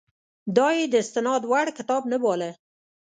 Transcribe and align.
دا 0.55 0.67
یې 0.77 0.85
د 0.89 0.95
استناد 1.03 1.41
وړ 1.47 1.67
کتاب 1.77 2.03
نه 2.11 2.17
باله. 2.23 2.49